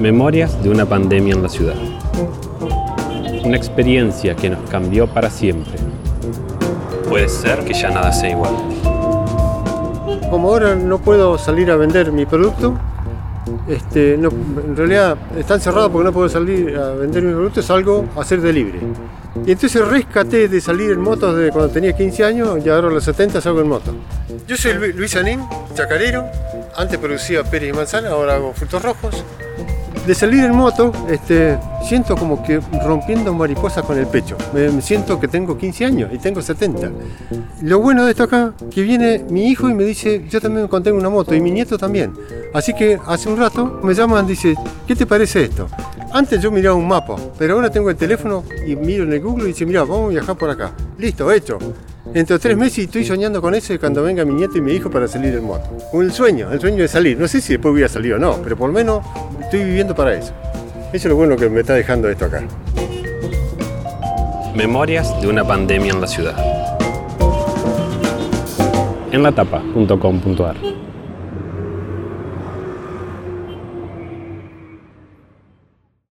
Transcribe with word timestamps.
Memorias 0.00 0.62
de 0.62 0.70
una 0.70 0.86
pandemia 0.86 1.34
en 1.34 1.42
la 1.42 1.48
ciudad. 1.48 1.74
Una 3.44 3.56
experiencia 3.56 4.34
que 4.34 4.50
nos 4.50 4.68
cambió 4.68 5.06
para 5.06 5.30
siempre. 5.30 5.74
Puede 7.08 7.28
ser 7.28 7.60
que 7.64 7.74
ya 7.74 7.90
nada 7.90 8.12
sea 8.12 8.30
igual. 8.30 8.52
Como 10.30 10.48
ahora 10.48 10.74
no 10.74 10.98
puedo 10.98 11.38
salir 11.38 11.70
a 11.70 11.76
vender 11.76 12.10
mi 12.10 12.26
producto, 12.26 12.74
este, 13.68 14.16
no, 14.18 14.30
en 14.30 14.76
realidad 14.76 15.16
está 15.38 15.54
encerrado 15.54 15.90
porque 15.92 16.06
no 16.06 16.12
puedo 16.12 16.28
salir 16.28 16.76
a 16.76 16.90
vender 16.94 17.22
mi 17.22 17.32
producto, 17.32 17.62
salgo 17.62 18.04
a 18.16 18.22
hacer 18.22 18.40
delivery. 18.40 18.80
Y 19.46 19.52
entonces 19.52 19.86
rescaté 19.86 20.48
de 20.48 20.60
salir 20.60 20.90
en 20.92 21.00
moto 21.00 21.34
desde 21.34 21.52
cuando 21.52 21.70
tenía 21.72 21.92
15 21.94 22.24
años 22.24 22.58
y 22.64 22.68
ahora 22.68 22.88
a 22.88 22.90
los 22.90 23.04
70 23.04 23.40
salgo 23.40 23.60
en 23.60 23.68
moto. 23.68 23.92
Yo 24.48 24.56
soy 24.56 24.72
Lu- 24.74 24.96
Luis 24.98 25.14
Anín, 25.16 25.40
chacarero. 25.74 26.24
Antes 26.76 26.98
producía 26.98 27.44
Pérez 27.44 27.70
y 27.70 27.72
Manzana, 27.72 28.10
ahora 28.10 28.34
hago 28.34 28.52
frutos 28.52 28.82
rojos. 28.82 29.24
De 30.06 30.14
salir 30.14 30.44
en 30.44 30.54
moto, 30.54 30.92
este, 31.08 31.58
siento 31.82 32.14
como 32.14 32.42
que 32.42 32.60
rompiendo 32.84 33.32
mariposas 33.32 33.84
con 33.84 33.96
el 33.96 34.06
pecho. 34.06 34.36
Me 34.52 34.82
siento 34.82 35.18
que 35.18 35.28
tengo 35.28 35.56
15 35.56 35.84
años 35.84 36.10
y 36.12 36.18
tengo 36.18 36.42
70. 36.42 36.90
Lo 37.62 37.78
bueno 37.78 38.04
de 38.04 38.10
esto 38.10 38.24
acá, 38.24 38.52
que 38.70 38.82
viene 38.82 39.24
mi 39.30 39.48
hijo 39.48 39.70
y 39.70 39.74
me 39.74 39.84
dice, 39.84 40.26
yo 40.28 40.40
también 40.40 40.64
encontré 40.64 40.92
una 40.92 41.08
moto 41.08 41.34
y 41.34 41.40
mi 41.40 41.50
nieto 41.50 41.78
también. 41.78 42.12
Así 42.52 42.74
que 42.74 42.98
hace 43.06 43.30
un 43.30 43.38
rato 43.38 43.80
me 43.82 43.94
llaman, 43.94 44.26
dice, 44.26 44.54
¿qué 44.86 44.94
te 44.94 45.06
parece 45.06 45.44
esto? 45.44 45.68
Antes 46.12 46.40
yo 46.42 46.50
miraba 46.50 46.76
un 46.76 46.86
mapa, 46.86 47.16
pero 47.38 47.54
ahora 47.54 47.70
tengo 47.70 47.88
el 47.88 47.96
teléfono 47.96 48.44
y 48.66 48.76
miro 48.76 49.04
en 49.04 49.12
el 49.12 49.20
Google 49.20 49.44
y 49.44 49.48
dice, 49.48 49.64
mira, 49.64 49.84
vamos 49.84 50.06
a 50.06 50.08
viajar 50.08 50.36
por 50.36 50.50
acá. 50.50 50.72
Listo, 50.98 51.32
hecho. 51.32 51.58
Dentro 52.12 52.36
de 52.36 52.42
tres 52.42 52.56
meses 52.56 52.78
y 52.78 52.82
estoy 52.82 53.04
soñando 53.04 53.40
con 53.40 53.54
eso 53.54 53.72
y 53.72 53.78
cuando 53.78 54.02
venga 54.02 54.24
mi 54.24 54.34
nieto 54.34 54.58
y 54.58 54.60
mi 54.60 54.72
hijo 54.72 54.90
para 54.90 55.08
salir 55.08 55.34
en 55.34 55.44
moto. 55.44 55.68
Un 55.92 56.10
sueño, 56.12 56.52
el 56.52 56.60
sueño 56.60 56.82
de 56.82 56.88
salir. 56.88 57.18
No 57.18 57.26
sé 57.26 57.40
si 57.40 57.54
después 57.54 57.72
voy 57.72 57.82
a 57.82 57.88
salir 57.88 58.14
o 58.14 58.18
no, 58.18 58.40
pero 58.42 58.56
por 58.56 58.68
lo 58.68 58.74
menos 58.74 59.04
estoy 59.40 59.64
viviendo 59.64 59.94
para 59.94 60.14
eso. 60.14 60.32
Eso 60.92 60.92
es 60.92 61.04
lo 61.06 61.16
bueno 61.16 61.36
que 61.36 61.48
me 61.48 61.60
está 61.60 61.74
dejando 61.74 62.08
esto 62.08 62.26
acá. 62.26 62.42
Memorias 64.54 65.20
de 65.20 65.28
una 65.28 65.44
pandemia 65.44 65.92
en 65.92 66.00
la 66.00 66.06
ciudad. 66.06 66.36
En 69.10 69.22
latapa.com.ar 69.22 70.56